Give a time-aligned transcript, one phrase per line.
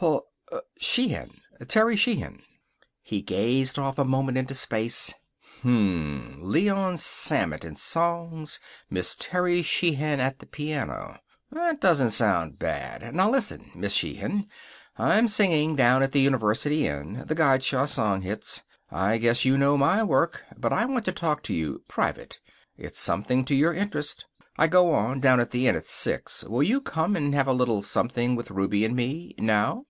[0.00, 0.24] "Pl
[0.78, 1.42] Sheehan.
[1.68, 2.40] Terry Sheehan."
[3.02, 5.12] He gazed off a moment into space.
[5.60, 6.38] "Hm.
[6.40, 8.60] 'Leon Sammett in Songs.
[8.88, 11.18] Miss Terry Sheehan at the Piano.'
[11.52, 13.14] That doesn't sound bad.
[13.14, 14.48] Now listen, Miss Sheehan.
[14.96, 17.22] I'm singing down at the University Inn.
[17.26, 18.62] The Gottschalk song hits.
[18.90, 20.42] I guess you know my work.
[20.56, 22.40] But I want to talk to you, private.
[22.78, 24.24] It's something to your interest.
[24.56, 26.42] I go on down at the Inn at six.
[26.44, 29.34] Will you come and have a little something with Ruby and me?
[29.36, 29.84] Now?"